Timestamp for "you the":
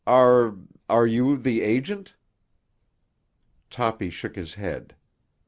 1.05-1.61